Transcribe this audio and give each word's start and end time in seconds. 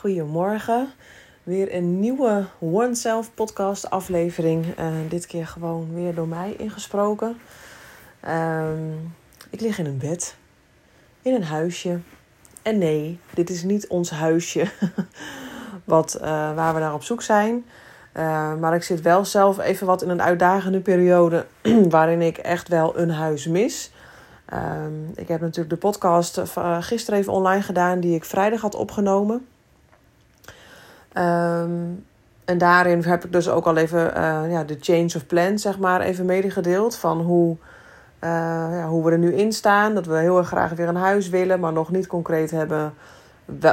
Goedemorgen. 0.00 0.92
Weer 1.42 1.74
een 1.74 2.00
nieuwe 2.00 2.44
One 2.58 2.94
Self 2.94 3.34
podcast 3.34 3.90
aflevering. 3.90 4.78
Uh, 4.78 4.86
dit 5.08 5.26
keer 5.26 5.46
gewoon 5.46 5.94
weer 5.94 6.14
door 6.14 6.28
mij 6.28 6.54
ingesproken. 6.58 7.36
Ehm, 8.20 8.92
ik 9.50 9.60
lig 9.60 9.78
in 9.78 9.86
een 9.86 9.98
bed. 9.98 10.36
In 11.22 11.34
een 11.34 11.44
huisje. 11.44 12.00
En 12.62 12.78
nee, 12.78 13.18
dit 13.34 13.50
is 13.50 13.62
niet 13.62 13.86
ons 13.86 14.10
huisje. 14.10 14.66
wat, 15.84 16.16
uh, 16.20 16.22
waar 16.54 16.74
we 16.74 16.80
naar 16.80 16.94
op 16.94 17.02
zoek 17.02 17.22
zijn. 17.22 17.64
Uh, 18.16 18.54
maar 18.54 18.74
ik 18.74 18.82
zit 18.82 19.00
wel 19.00 19.24
zelf 19.24 19.58
even 19.58 19.86
wat 19.86 20.02
in 20.02 20.08
een 20.08 20.22
uitdagende 20.22 20.80
periode. 20.80 21.46
waarin 21.88 22.22
ik 22.22 22.38
echt 22.38 22.68
wel 22.68 22.98
een 22.98 23.10
huis 23.10 23.46
mis. 23.46 23.92
Um, 24.52 25.10
ik 25.14 25.28
heb 25.28 25.40
natuurlijk 25.40 25.70
de 25.70 25.76
podcast 25.88 26.42
gisteren 26.80 27.20
even 27.20 27.32
online 27.32 27.62
gedaan. 27.62 28.00
Die 28.00 28.14
ik 28.14 28.24
vrijdag 28.24 28.60
had 28.60 28.74
opgenomen. 28.74 29.46
Um, 31.18 32.04
en 32.44 32.58
daarin 32.58 33.02
heb 33.02 33.24
ik 33.24 33.32
dus 33.32 33.48
ook 33.48 33.66
al 33.66 33.76
even 33.76 34.12
uh, 34.16 34.50
ja, 34.50 34.64
de 34.64 34.76
change 34.80 35.12
of 35.16 35.26
plan, 35.26 35.58
zeg 35.58 35.78
maar, 35.78 36.00
even 36.00 36.24
medegedeeld. 36.24 36.96
Van 36.96 37.20
hoe, 37.20 37.56
uh, 38.20 38.30
ja, 38.78 38.86
hoe 38.88 39.04
we 39.04 39.10
er 39.10 39.18
nu 39.18 39.34
in 39.34 39.52
staan. 39.52 39.94
Dat 39.94 40.06
we 40.06 40.16
heel 40.16 40.38
erg 40.38 40.46
graag 40.46 40.72
weer 40.72 40.88
een 40.88 40.96
huis 40.96 41.28
willen, 41.28 41.60
maar 41.60 41.72
nog 41.72 41.90
niet 41.90 42.06
concreet 42.06 42.50
hebben 42.50 42.94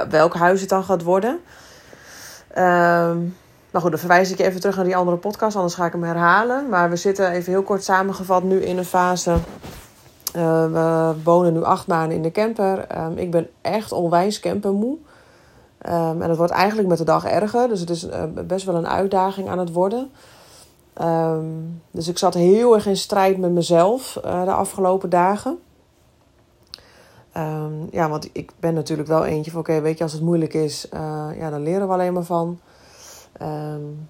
welk 0.09 0.33
huis 0.33 0.59
het 0.59 0.69
dan 0.69 0.83
gaat 0.83 1.03
worden. 1.03 1.39
Um, 2.57 3.35
maar 3.71 3.81
goed, 3.81 3.91
dan 3.91 3.99
verwijs 3.99 4.31
ik 4.31 4.37
je 4.37 4.43
even 4.43 4.59
terug 4.59 4.75
naar 4.75 4.85
die 4.85 4.95
andere 4.95 5.17
podcast, 5.17 5.55
anders 5.55 5.75
ga 5.75 5.85
ik 5.85 5.91
hem 5.91 6.03
herhalen. 6.03 6.69
Maar 6.69 6.89
we 6.89 6.95
zitten 6.95 7.31
even 7.31 7.51
heel 7.51 7.63
kort 7.63 7.83
samengevat 7.83 8.43
nu 8.43 8.59
in 8.63 8.77
een 8.77 8.85
fase. 8.85 9.31
Uh, 10.35 10.65
we 10.65 11.13
wonen 11.23 11.53
nu 11.53 11.63
acht 11.63 11.87
maanden 11.87 12.15
in 12.15 12.23
de 12.23 12.31
camper. 12.31 12.85
Um, 12.97 13.17
ik 13.17 13.31
ben 13.31 13.47
echt 13.61 13.91
onwijs 13.91 14.39
campermoe. 14.39 14.97
Um, 15.89 16.21
en 16.21 16.29
het 16.29 16.37
wordt 16.37 16.51
eigenlijk 16.51 16.87
met 16.87 16.97
de 16.97 17.03
dag 17.03 17.25
erger. 17.25 17.67
Dus 17.67 17.79
het 17.79 17.89
is 17.89 18.05
uh, 18.05 18.23
best 18.47 18.65
wel 18.65 18.75
een 18.75 18.87
uitdaging 18.87 19.49
aan 19.49 19.59
het 19.59 19.73
worden. 19.73 20.11
Um, 21.01 21.81
dus 21.91 22.07
ik 22.07 22.17
zat 22.17 22.33
heel 22.33 22.73
erg 22.75 22.85
in 22.85 22.97
strijd 22.97 23.37
met 23.37 23.51
mezelf 23.51 24.19
uh, 24.25 24.43
de 24.43 24.51
afgelopen 24.51 25.09
dagen. 25.09 25.59
Um, 27.37 27.87
ja, 27.91 28.09
want 28.09 28.29
ik 28.31 28.51
ben 28.59 28.73
natuurlijk 28.73 29.07
wel 29.07 29.25
eentje 29.25 29.51
van... 29.51 29.59
Oké, 29.59 29.81
weet 29.81 29.97
je, 29.97 30.03
als 30.03 30.13
het 30.13 30.21
moeilijk 30.21 30.53
is, 30.53 30.87
uh, 30.93 31.27
ja, 31.39 31.49
dan 31.49 31.63
leren 31.63 31.87
we 31.87 31.93
alleen 31.93 32.13
maar 32.13 32.23
van. 32.23 32.59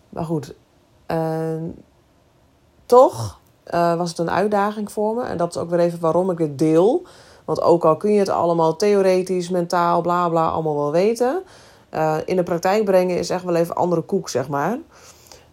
maar 0.10 0.26
goed. 0.26 0.54
toch 2.86 3.40
was 3.98 4.10
het 4.10 4.18
een 4.18 4.32
uitdaging 4.32 4.92
voor 4.92 5.16
me. 5.16 5.24
En 5.24 5.38
dat 5.38 5.56
is 5.56 5.62
ook 5.62 5.70
weer 5.70 5.80
even 5.80 6.00
waarom 6.00 6.30
ik 6.30 6.38
het 6.38 6.58
deel. 6.58 7.06
Want 7.46 7.62
ook 7.62 7.86
al 7.86 7.98
kun 7.98 8.12
je 8.12 8.20
het 8.20 8.30
allemaal 8.30 8.76
theoretisch, 8.76 9.50
mentaal, 9.50 10.02
bla 10.02 10.30
bla, 10.30 10.48
allemaal 10.48 10.76
wel 10.76 10.92
weten. 10.92 11.44
Uh, 11.98 12.18
in 12.26 12.36
de 12.36 12.44
praktijk 12.44 12.86
brengen 12.86 13.18
is 13.18 13.30
echt 13.30 13.44
wel 13.44 13.56
even 13.56 13.76
andere 13.76 14.02
koek, 14.02 14.30
zeg 14.30 14.50
maar. 14.50 14.78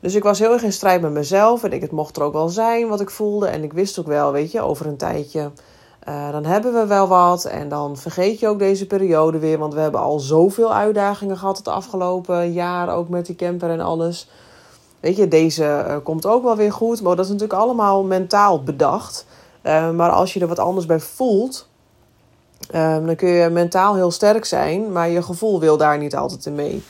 Dus 0.00 0.14
ik 0.14 0.22
was 0.22 0.38
heel 0.38 0.52
erg 0.52 0.62
in 0.62 0.72
strijd 0.72 1.00
met 1.00 1.12
mezelf. 1.12 1.64
En 1.64 1.72
ik, 1.72 1.80
het 1.80 1.90
mocht 1.90 2.16
er 2.16 2.22
ook 2.22 2.32
wel 2.32 2.48
zijn 2.48 2.88
wat 2.88 3.00
ik 3.00 3.10
voelde. 3.10 3.46
En 3.46 3.62
ik 3.62 3.72
wist 3.72 3.98
ook 3.98 4.06
wel, 4.06 4.32
weet 4.32 4.52
je, 4.52 4.60
over 4.60 4.86
een 4.86 4.96
tijdje. 4.96 5.50
Uh, 6.08 6.30
dan 6.30 6.44
hebben 6.44 6.72
we 6.72 6.86
wel 6.86 7.08
wat. 7.08 7.44
En 7.44 7.68
dan 7.68 7.96
vergeet 7.96 8.40
je 8.40 8.48
ook 8.48 8.58
deze 8.58 8.86
periode 8.86 9.38
weer. 9.38 9.58
Want 9.58 9.74
we 9.74 9.80
hebben 9.80 10.00
al 10.00 10.18
zoveel 10.18 10.74
uitdagingen 10.74 11.36
gehad 11.36 11.56
het 11.56 11.68
afgelopen 11.68 12.52
jaar. 12.52 12.94
Ook 12.94 13.08
met 13.08 13.26
die 13.26 13.36
camper 13.36 13.70
en 13.70 13.80
alles. 13.80 14.30
Weet 15.00 15.16
je, 15.16 15.28
deze 15.28 15.62
uh, 15.62 15.96
komt 16.02 16.26
ook 16.26 16.42
wel 16.42 16.56
weer 16.56 16.72
goed. 16.72 17.02
Maar 17.02 17.16
dat 17.16 17.24
is 17.24 17.30
natuurlijk 17.30 17.60
allemaal 17.60 18.04
mentaal 18.04 18.62
bedacht. 18.62 19.26
maar 19.94 20.10
als 20.10 20.32
je 20.32 20.40
er 20.40 20.48
wat 20.48 20.58
anders 20.58 20.86
bij 20.86 21.00
voelt 21.00 21.68
Um, 22.74 23.06
dan 23.06 23.16
kun 23.16 23.28
je 23.28 23.48
mentaal 23.50 23.94
heel 23.94 24.10
sterk 24.10 24.44
zijn, 24.44 24.92
maar 24.92 25.08
je 25.08 25.22
gevoel 25.22 25.60
wil 25.60 25.76
daar 25.76 25.98
niet 25.98 26.16
altijd 26.16 26.46
in 26.46 26.54
mee. 26.54 26.82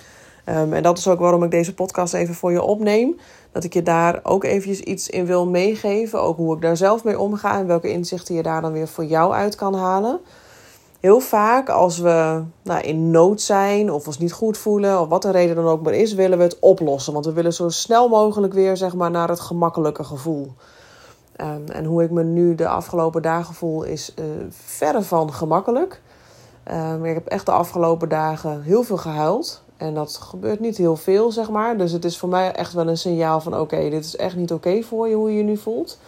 Um, 0.48 0.72
en 0.72 0.82
dat 0.82 0.98
is 0.98 1.08
ook 1.08 1.18
waarom 1.18 1.42
ik 1.42 1.50
deze 1.50 1.74
podcast 1.74 2.14
even 2.14 2.34
voor 2.34 2.52
je 2.52 2.62
opneem. 2.62 3.16
Dat 3.52 3.64
ik 3.64 3.72
je 3.72 3.82
daar 3.82 4.20
ook 4.22 4.44
eventjes 4.44 4.80
iets 4.80 5.08
in 5.08 5.26
wil 5.26 5.46
meegeven. 5.46 6.20
Ook 6.20 6.36
hoe 6.36 6.54
ik 6.54 6.62
daar 6.62 6.76
zelf 6.76 7.04
mee 7.04 7.18
omga 7.18 7.58
en 7.58 7.66
welke 7.66 7.90
inzichten 7.90 8.34
je 8.34 8.42
daar 8.42 8.60
dan 8.60 8.72
weer 8.72 8.88
voor 8.88 9.04
jou 9.04 9.32
uit 9.32 9.54
kan 9.54 9.74
halen. 9.74 10.20
Heel 11.00 11.20
vaak 11.20 11.68
als 11.68 11.98
we 11.98 12.42
nou, 12.62 12.80
in 12.80 13.10
nood 13.10 13.40
zijn 13.40 13.92
of 13.92 14.06
ons 14.06 14.18
niet 14.18 14.32
goed 14.32 14.58
voelen, 14.58 15.00
of 15.00 15.08
wat 15.08 15.22
de 15.22 15.30
reden 15.30 15.56
dan 15.56 15.66
ook 15.66 15.82
maar 15.82 15.94
is, 15.94 16.14
willen 16.14 16.38
we 16.38 16.44
het 16.44 16.58
oplossen. 16.58 17.12
Want 17.12 17.24
we 17.24 17.32
willen 17.32 17.52
zo 17.52 17.68
snel 17.68 18.08
mogelijk 18.08 18.52
weer 18.52 18.76
zeg 18.76 18.94
maar, 18.94 19.10
naar 19.10 19.28
het 19.28 19.40
gemakkelijke 19.40 20.04
gevoel. 20.04 20.52
Um, 21.40 21.64
en 21.72 21.84
hoe 21.84 22.02
ik 22.02 22.10
me 22.10 22.22
nu 22.22 22.54
de 22.54 22.68
afgelopen 22.68 23.22
dagen 23.22 23.54
voel 23.54 23.82
is 23.82 24.14
uh, 24.18 24.24
verre 24.50 25.02
van 25.02 25.32
gemakkelijk. 25.32 26.00
Um, 26.72 27.04
ik 27.04 27.14
heb 27.14 27.26
echt 27.26 27.46
de 27.46 27.52
afgelopen 27.52 28.08
dagen 28.08 28.62
heel 28.62 28.82
veel 28.82 28.96
gehuild. 28.96 29.62
En 29.76 29.94
dat 29.94 30.16
gebeurt 30.16 30.60
niet 30.60 30.76
heel 30.76 30.96
veel, 30.96 31.32
zeg 31.32 31.50
maar. 31.50 31.76
Dus 31.76 31.92
het 31.92 32.04
is 32.04 32.18
voor 32.18 32.28
mij 32.28 32.52
echt 32.52 32.72
wel 32.72 32.88
een 32.88 32.98
signaal 32.98 33.40
van... 33.40 33.58
oké, 33.58 33.90
dit 33.90 34.04
is 34.04 34.16
echt 34.16 34.36
niet 34.36 34.52
oké 34.52 34.82
voor 34.82 35.08
je, 35.08 35.14
hoe 35.14 35.30
je 35.30 35.36
je 35.36 35.42
nu 35.42 35.56
voelt. 35.56 35.98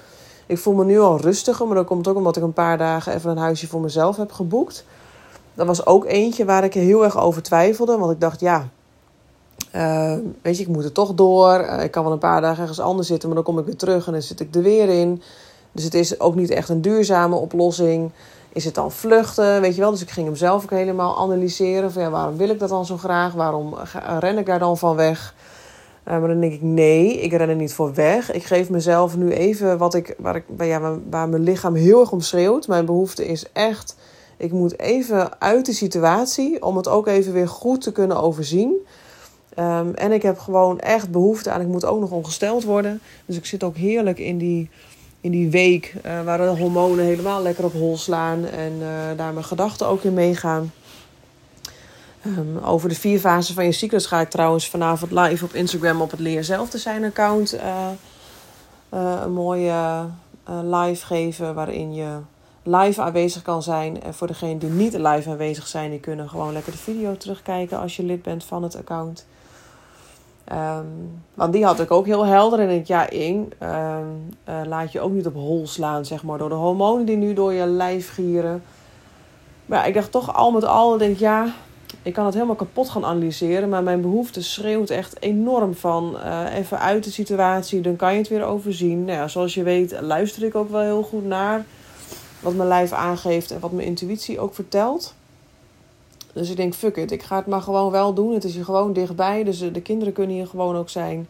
Ik 0.47 0.59
voel 0.59 0.75
me 0.75 0.85
nu 0.85 1.01
al 1.01 1.21
rustiger, 1.21 1.67
maar 1.67 1.77
dat 1.77 1.87
komt 1.87 2.09
ook 2.09 2.17
omdat 2.17 2.37
ik 2.37 2.43
een 2.43 2.53
paar 2.53 2.79
dagen... 2.79 3.15
even 3.15 3.31
een 3.31 3.37
huisje 3.37 3.67
voor 3.67 3.81
mezelf 3.81 4.17
heb 4.17 4.33
geboekt. 4.33 4.85
Dat 5.55 5.67
was 5.67 5.87
ook 5.87 6.05
eentje 6.05 6.45
waar 6.45 6.65
ik 6.65 6.75
heel 6.75 7.05
erg 7.05 7.19
over 7.19 7.43
twijfelde. 7.43 7.99
Want 7.99 8.13
ik 8.13 8.21
dacht, 8.21 8.41
ja, 8.41 8.69
uh, 9.75 10.15
weet 10.43 10.57
je, 10.57 10.63
ik 10.63 10.69
moet 10.69 10.85
er 10.85 10.93
toch 10.93 11.15
door. 11.15 11.61
Uh, 11.61 11.83
ik 11.83 11.91
kan 11.91 12.03
wel 12.05 12.13
een 12.13 12.19
paar 12.19 12.41
dagen 12.41 12.61
ergens 12.61 12.81
anders 12.81 13.09
zitten, 13.09 13.29
maar 13.29 13.37
dan 13.37 13.47
kom 13.47 13.59
ik 13.59 13.67
weer 13.67 13.77
terug 13.77 14.07
en 14.07 14.13
dan 14.13 14.23
zit 14.23 14.41
ik 14.41 14.55
er 14.55 14.63
weer 14.63 14.89
in. 14.89 15.23
Dus 15.73 15.85
het 15.85 15.95
is 15.95 16.21
ook 16.21 16.35
niet 16.35 16.51
echt 16.51 16.69
een 16.69 16.81
duurzame 16.81 17.37
oplossing. 17.37 18.11
Is 18.53 18.65
het 18.65 18.75
dan 18.75 18.93
vluchten? 18.93 19.61
Weet 19.61 19.75
je 19.75 19.81
wel? 19.81 19.91
Dus 19.91 20.03
ik 20.03 20.11
ging 20.11 20.27
hem 20.27 20.37
zelf 20.37 20.63
ook 20.63 20.71
helemaal 20.71 21.19
analyseren. 21.19 21.93
Van 21.93 22.11
waarom 22.11 22.37
wil 22.37 22.49
ik 22.49 22.59
dat 22.59 22.69
dan 22.69 22.87
zo 22.87 22.97
graag? 22.97 23.33
Waarom 23.33 23.75
ren 24.19 24.39
ik 24.39 24.47
daar 24.47 24.59
dan 24.59 24.79
van 24.79 24.97
weg? 24.97 25.35
Uh, 26.09 26.19
maar 26.19 26.29
dan 26.29 26.41
denk 26.41 26.53
ik, 26.53 26.63
nee, 26.63 27.21
ik 27.21 27.33
ren 27.33 27.49
er 27.49 27.55
niet 27.55 27.75
voor 27.75 27.95
weg. 27.95 28.33
Ik 28.33 28.45
geef 28.45 28.71
mezelf 28.71 29.17
nu 29.17 29.33
even 29.33 29.79
wat 29.79 29.95
ik, 29.95 30.15
waar, 30.19 30.37
ik, 30.37 30.45
ja, 30.59 30.99
waar 31.11 31.29
mijn 31.29 31.43
lichaam 31.43 31.75
heel 31.75 32.01
erg 32.01 32.13
om 32.13 32.21
schreeuwt. 32.21 32.69
Mijn 32.69 32.85
behoefte 32.85 33.27
is 33.27 33.53
echt, 33.53 33.97
ik 34.37 34.53
moet 34.53 34.79
even 34.79 35.41
uit 35.41 35.67
de 35.67 35.73
situatie 35.73 36.63
om 36.63 36.77
het 36.77 36.89
ook 36.89 37.07
even 37.07 37.33
weer 37.33 37.49
goed 37.49 37.81
te 37.81 37.93
kunnen 37.93 38.23
overzien. 38.23 38.87
Um, 39.59 39.95
en 39.95 40.13
ik 40.13 40.23
heb 40.23 40.39
gewoon 40.39 40.81
echt 40.81 41.11
behoefte 41.11 41.51
aan, 41.51 41.61
ik 41.61 41.67
moet 41.67 41.85
ook 41.85 42.01
nog 42.01 42.11
ongesteld 42.11 42.65
worden. 42.65 43.01
Dus 43.27 43.37
ik 43.37 43.47
zit 43.47 43.63
ook 43.65 43.77
heerlijk 43.77 44.19
in 44.19 44.39
die, 44.39 44.71
in 45.21 45.31
die 45.31 45.51
week 45.51 45.95
uh, 46.07 46.23
waar 46.23 46.39
de 46.39 46.45
hormonen 46.45 47.05
helemaal 47.05 47.43
lekker 47.43 47.65
op 47.65 47.73
hol 47.73 47.97
slaan. 47.97 48.45
En 48.45 48.73
uh, 48.81 48.89
daar 49.17 49.33
mijn 49.33 49.45
gedachten 49.45 49.87
ook 49.87 50.03
in 50.03 50.15
meegaan. 50.15 50.73
Um, 52.27 52.59
over 52.65 52.89
de 52.89 52.95
vier 52.95 53.19
fasen 53.19 53.55
van 53.55 53.65
je 53.65 53.73
cyclus 53.73 54.07
ga 54.07 54.21
ik 54.21 54.31
trouwens 54.31 54.69
vanavond 54.69 55.11
live 55.11 55.45
op 55.45 55.55
Instagram 55.55 56.01
op 56.01 56.11
het 56.11 56.21
Leer 56.21 56.45
Zelf 56.45 56.71
te 56.71 56.79
zijn 56.79 57.05
account 57.05 57.55
uh, 57.55 57.89
een 58.91 59.33
mooie 59.33 60.07
live 60.63 61.07
geven 61.07 61.55
waarin 61.55 61.95
je 61.95 62.19
live 62.63 63.03
aanwezig 63.03 63.43
kan 63.43 63.63
zijn. 63.63 64.03
En 64.03 64.15
voor 64.15 64.27
degenen 64.27 64.59
die 64.59 64.71
niet 64.71 64.93
live 64.93 65.31
aanwezig 65.31 65.67
zijn, 65.67 65.91
die 65.91 66.01
kunnen 66.01 66.29
gewoon 66.29 66.53
lekker 66.53 66.73
de 66.73 66.79
video 66.79 67.17
terugkijken 67.17 67.81
als 67.81 67.97
je 67.97 68.03
lid 68.03 68.23
bent 68.23 68.45
van 68.45 68.63
het 68.63 68.77
account. 68.77 69.27
Um, 70.53 71.23
want 71.35 71.53
die 71.53 71.65
had 71.65 71.81
ik 71.81 71.91
ook 71.91 72.07
heel 72.07 72.27
helder. 72.27 72.61
En 72.61 72.71
ik, 72.71 72.87
ja, 72.87 73.09
één, 73.09 73.53
um, 73.63 74.29
uh, 74.49 74.61
laat 74.67 74.93
je 74.93 75.01
ook 75.01 75.13
niet 75.13 75.27
op 75.27 75.35
hol 75.35 75.67
slaan, 75.67 76.05
zeg 76.05 76.23
maar, 76.23 76.39
door 76.39 76.49
de 76.49 76.55
hormonen 76.55 77.07
die 77.07 77.17
nu 77.17 77.35
door 77.35 77.53
je 77.53 77.67
lijf 77.67 78.13
gieren. 78.13 78.63
Maar 79.67 79.89
ik 79.89 79.95
dacht 79.95 80.11
toch 80.11 80.35
al 80.35 80.51
met 80.51 80.65
al, 80.65 80.99
denk 80.99 81.19
ja, 81.19 81.55
ik 82.03 82.13
kan 82.13 82.25
het 82.25 82.35
helemaal 82.35 82.57
kapot 82.57 82.89
gaan 82.89 83.05
analyseren. 83.05 83.69
Maar 83.69 83.83
mijn 83.83 84.01
behoefte 84.01 84.43
schreeuwt 84.43 84.91
echt 84.91 85.23
enorm 85.23 85.75
van 85.75 86.17
uh, 86.25 86.55
even 86.55 86.81
uit 86.81 87.05
de 87.05 87.11
situatie. 87.11 87.81
Dan 87.81 87.97
kan 87.97 88.13
je 88.13 88.19
het 88.19 88.29
weer 88.29 88.45
overzien. 88.45 89.05
Nou 89.05 89.19
ja, 89.19 89.29
zoals 89.29 89.55
je 89.55 89.63
weet, 89.63 90.01
luister 90.01 90.43
ik 90.43 90.55
ook 90.55 90.71
wel 90.71 90.81
heel 90.81 91.03
goed 91.03 91.25
naar 91.25 91.65
wat 92.41 92.55
mijn 92.55 92.69
lijf 92.69 92.93
aangeeft 92.93 93.51
en 93.51 93.61
wat 93.61 93.73
mijn 93.73 93.87
intuïtie 93.87 94.41
ook 94.41 94.55
vertelt. 94.55 95.15
Dus 96.37 96.51
ik 96.51 96.57
denk, 96.57 96.75
fuck 96.75 96.97
it, 96.97 97.11
ik 97.11 97.23
ga 97.23 97.37
het 97.37 97.47
maar 97.47 97.61
gewoon 97.61 97.91
wel 97.91 98.15
doen. 98.15 98.35
Het 98.35 98.45
is 98.45 98.55
hier 98.55 98.65
gewoon 98.65 98.93
dichtbij, 98.93 99.45
dus 99.45 99.59
de 99.59 99.83
kinderen 99.83 100.13
kunnen 100.13 100.37
hier 100.37 100.47
gewoon 100.47 100.77
ook 100.77 100.89
zijn. 100.89 101.29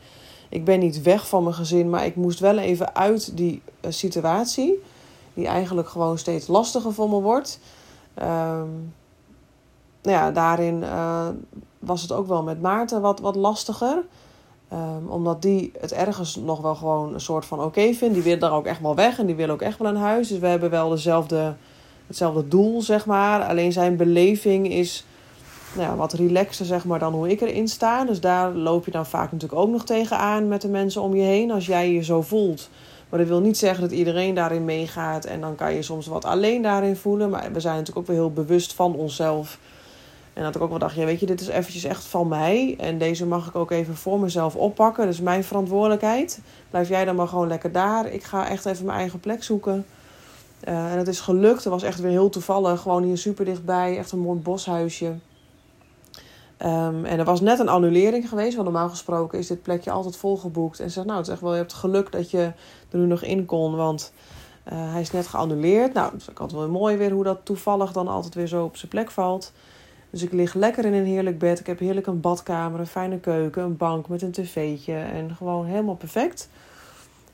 Ik 0.49 0.65
ben 0.65 0.79
niet 0.79 1.03
weg 1.03 1.29
van 1.29 1.43
mijn 1.43 1.55
gezin, 1.55 1.91
maar 1.91 2.07
ik 2.07 2.17
moest 2.17 2.39
wel 2.39 2.59
even 2.59 2.95
uit 2.95 3.37
die 3.37 3.63
uh, 3.85 3.91
situatie. 3.91 4.83
Die 5.35 5.47
eigenlijk 5.47 5.89
gewoon 5.89 6.19
steeds 6.19 6.47
lastiger 6.47 6.93
voor 6.93 7.09
me 7.09 7.21
wordt. 7.21 7.61
Um, 8.19 8.95
nou 10.03 10.17
ja, 10.17 10.31
daarin 10.31 10.83
uh, 10.83 11.29
was 11.79 12.03
het 12.03 12.13
ook 12.13 12.27
wel 12.27 12.43
met 12.43 12.63
Maarten 12.63 13.01
wat, 13.01 13.21
wat 13.21 13.37
lastiger. 13.37 14.05
Um, 14.73 15.09
omdat 15.09 15.43
die 15.43 15.73
het 15.81 15.93
ergens 15.93 16.37
nog 16.37 16.61
wel 16.61 16.75
gewoon 16.75 17.15
een 17.15 17.21
soort 17.21 17.45
van 17.45 17.63
oké 17.63 17.93
vindt. 17.93 18.15
Die 18.15 18.23
wil 18.23 18.39
daar 18.39 18.53
ook 18.53 18.67
echt 18.67 18.81
wel 18.81 18.95
weg 18.95 19.19
en 19.19 19.27
die 19.27 19.37
wil 19.37 19.51
ook 19.51 19.63
echt 19.63 19.79
wel 19.79 19.89
een 19.89 19.97
huis. 19.97 20.29
Dus 20.29 20.39
we 20.39 20.47
hebben 20.47 20.71
wel 20.71 20.89
dezelfde 20.89 21.55
hetzelfde 22.07 22.49
doel, 22.49 22.83
zeg 22.83 23.07
maar. 23.07 23.43
Alleen 23.43 23.73
zijn 23.73 23.97
beleving 23.97 24.73
is 24.73 25.05
nou 25.75 25.89
ja, 25.89 25.97
wat 25.97 26.13
relaxer, 26.13 26.67
zeg 26.67 26.85
maar, 26.85 26.99
dan 26.99 27.13
hoe 27.13 27.31
ik 27.31 27.41
erin 27.41 27.69
sta. 27.69 28.05
Dus 28.05 28.21
daar 28.21 28.53
loop 28.53 28.85
je 28.85 28.91
dan 28.91 29.07
vaak 29.07 29.33
natuurlijk 29.33 29.61
ook 29.61 29.71
nog 29.71 29.85
tegenaan 29.85 30.49
met 30.49 30.63
de 30.63 30.69
mensen 30.69 31.03
om 31.03 31.15
je 31.15 31.23
heen. 31.23 31.51
Als 31.51 31.67
jij 31.67 31.93
je 31.93 32.05
zo 32.05 32.23
voelt. 32.23 32.71
Maar 33.09 33.19
dat 33.19 33.29
wil 33.29 33.41
niet 33.41 33.59
zeggen 33.59 33.81
dat 33.81 33.93
iedereen 33.93 34.35
daarin 34.35 34.65
meegaat. 34.65 35.25
En 35.25 35.41
dan 35.41 35.55
kan 35.55 35.75
je 35.75 35.83
soms 35.83 36.07
wat 36.07 36.25
alleen 36.25 36.63
daarin 36.63 36.97
voelen. 36.97 37.31
Maar 37.31 37.53
we 37.53 37.61
zijn 37.61 37.77
natuurlijk 37.77 37.99
ook 37.99 38.07
weer 38.07 38.23
heel 38.23 38.33
bewust 38.33 38.75
van 38.75 38.95
onszelf. 38.95 39.59
En 40.33 40.43
dat 40.43 40.55
ik 40.55 40.63
ook 40.63 40.71
wel 40.71 40.79
dacht, 40.79 40.95
ja, 40.95 41.05
weet 41.05 41.21
je, 41.21 41.27
dit 41.27 41.41
is 41.41 41.49
eventjes 41.49 41.85
echt 41.85 42.05
van 42.05 42.29
mij. 42.29 42.75
En 42.79 42.99
deze 42.99 43.27
mag 43.27 43.47
ik 43.47 43.55
ook 43.55 43.71
even 43.71 43.97
voor 43.97 44.21
mezelf 44.21 44.57
oppakken. 44.57 45.07
Dus 45.07 45.21
mijn 45.21 45.45
verantwoordelijkheid. 45.45 46.41
Blijf 46.71 46.89
jij 46.89 47.05
dan 47.05 47.17
maar 47.17 47.29
gewoon 47.29 47.49
lekker 47.49 47.73
daar. 47.73 48.13
Ik 48.13 48.23
ga 48.23 48.49
echt 48.49 48.67
even 48.67 48.87
mijn 48.87 48.99
eigen 48.99 49.21
plek 49.21 49.43
zoeken. 49.43 49.87
Uh, 50.69 50.93
en 50.93 50.99
het 50.99 51.09
is 51.09 51.21
gelukt. 51.21 51.65
Het 51.65 51.73
was 51.73 51.83
echt 51.83 52.01
weer 52.01 52.11
heel 52.11 52.29
toevallig. 52.29 52.81
Gewoon 52.81 53.03
hier 53.03 53.19
super 53.19 53.45
dichtbij. 53.45 53.99
Echt 53.99 54.13
een 54.13 54.19
mooi 54.19 54.39
boshuisje. 54.39 55.07
Um, 56.63 57.05
en 57.05 57.19
er 57.19 57.25
was 57.25 57.41
net 57.41 57.59
een 57.59 57.69
annulering 57.69 58.29
geweest. 58.29 58.55
Want 58.57 58.69
normaal 58.69 58.89
gesproken 58.89 59.39
is 59.39 59.47
dit 59.47 59.63
plekje 59.63 59.91
altijd 59.91 60.17
volgeboekt. 60.17 60.81
En 60.81 60.91
zegt, 60.91 61.07
nou, 61.07 61.19
het 61.19 61.27
is 61.27 61.33
echt 61.33 61.43
wel, 61.43 61.53
je 61.53 61.59
hebt 61.59 61.73
geluk 61.73 62.13
dat 62.13 62.31
je 62.31 62.53
er 62.91 62.99
nu 62.99 63.07
nog 63.07 63.23
in 63.23 63.45
kon. 63.45 63.77
Want 63.77 64.13
uh, 64.73 64.93
hij 64.93 65.01
is 65.01 65.11
net 65.11 65.27
geannuleerd. 65.27 65.93
Nou, 65.93 66.11
dat 66.11 66.21
is 66.21 66.31
ook 66.31 66.41
altijd 66.41 66.61
wel 66.61 66.69
mooi 66.69 66.97
weer 66.97 67.11
hoe 67.11 67.25
dat 67.25 67.39
toevallig 67.43 67.93
dan 67.93 68.09
altijd 68.09 68.35
weer 68.35 68.47
zo 68.47 68.65
op 68.65 68.77
zijn 68.77 68.91
plek 68.91 69.11
valt. 69.11 69.53
Dus 70.11 70.23
ik 70.23 70.33
lig 70.33 70.55
lekker 70.55 70.85
in 70.85 70.93
een 70.93 71.05
heerlijk 71.05 71.39
bed. 71.39 71.61
Ik 71.61 71.67
heb 71.67 71.79
heerlijk 71.79 72.07
een 72.07 72.21
badkamer, 72.21 72.81
een 72.81 72.87
fijne 72.87 73.19
keuken, 73.19 73.63
een 73.63 73.77
bank 73.77 74.09
met 74.09 74.23
een 74.23 74.33
tv'tje. 74.33 74.95
En 74.95 75.35
gewoon 75.37 75.67
helemaal 75.67 75.97
perfect. 75.97 76.49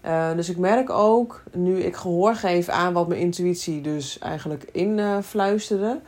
Uh, 0.06 0.32
dus 0.36 0.48
ik 0.48 0.58
merk 0.58 0.90
ook, 0.90 1.42
nu 1.52 1.80
ik 1.80 1.96
gehoor 1.96 2.34
geef 2.34 2.68
aan 2.68 2.92
wat 2.92 3.08
mijn 3.08 3.20
intuïtie 3.20 3.80
dus 3.80 4.18
eigenlijk 4.18 4.68
influisterde... 4.72 6.00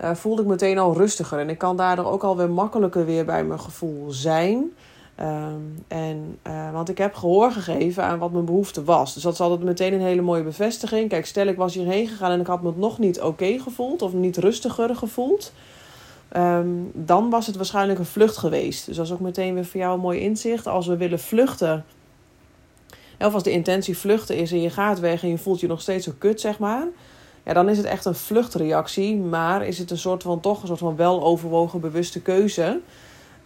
Uh, 0.00 0.14
voelde 0.14 0.42
ik 0.42 0.48
meteen 0.48 0.78
al 0.78 0.96
rustiger. 0.96 1.38
En 1.38 1.48
ik 1.48 1.58
kan 1.58 1.76
daardoor 1.76 2.06
ook 2.06 2.22
alweer 2.22 2.50
makkelijker 2.50 3.04
weer 3.04 3.24
bij 3.24 3.44
mijn 3.44 3.60
gevoel 3.60 4.10
zijn... 4.10 4.72
Um, 5.20 5.84
en, 5.88 6.38
uh, 6.46 6.72
want 6.72 6.88
ik 6.88 6.98
heb 6.98 7.14
gehoor 7.14 7.52
gegeven 7.52 8.04
aan 8.04 8.18
wat 8.18 8.32
mijn 8.32 8.44
behoefte 8.44 8.84
was. 8.84 9.14
Dus 9.14 9.22
dat 9.22 9.32
is 9.32 9.40
altijd 9.40 9.62
meteen 9.62 9.92
een 9.92 10.00
hele 10.00 10.22
mooie 10.22 10.42
bevestiging. 10.42 11.08
Kijk, 11.08 11.26
stel 11.26 11.46
ik 11.46 11.56
was 11.56 11.74
hierheen 11.74 12.08
gegaan 12.08 12.30
en 12.30 12.40
ik 12.40 12.46
had 12.46 12.62
me 12.62 12.72
nog 12.76 12.98
niet 12.98 13.20
oké 13.20 13.58
gevoeld 13.58 14.02
of 14.02 14.12
niet 14.12 14.36
rustiger 14.36 14.96
gevoeld. 14.96 15.52
Um, 16.36 16.90
dan 16.94 17.30
was 17.30 17.46
het 17.46 17.56
waarschijnlijk 17.56 17.98
een 17.98 18.04
vlucht 18.04 18.36
geweest. 18.36 18.86
Dus 18.86 18.96
dat 18.96 19.06
is 19.06 19.12
ook 19.12 19.20
meteen 19.20 19.54
weer 19.54 19.64
voor 19.64 19.80
jou 19.80 19.94
een 19.94 20.00
mooi 20.00 20.20
inzicht. 20.20 20.66
Als 20.66 20.86
we 20.86 20.96
willen 20.96 21.20
vluchten, 21.20 21.84
of 23.18 23.34
als 23.34 23.42
de 23.42 23.50
intentie 23.50 23.98
vluchten 23.98 24.36
is 24.36 24.52
en 24.52 24.60
je 24.60 24.70
gaat 24.70 25.00
weg 25.00 25.22
en 25.22 25.28
je 25.28 25.38
voelt 25.38 25.60
je 25.60 25.66
nog 25.66 25.80
steeds 25.80 26.04
zo 26.04 26.12
kut, 26.18 26.40
zeg 26.40 26.58
maar. 26.58 26.86
Ja, 27.44 27.52
dan 27.52 27.68
is 27.68 27.76
het 27.76 27.86
echt 27.86 28.04
een 28.04 28.14
vluchtreactie. 28.14 29.16
Maar 29.16 29.66
is 29.66 29.78
het 29.78 29.90
een 29.90 29.98
soort 29.98 30.22
van 30.22 30.40
toch 30.40 30.60
een 30.60 30.66
soort 30.66 30.78
van 30.78 30.96
weloverwogen 30.96 31.80
bewuste 31.80 32.20
keuze. 32.20 32.80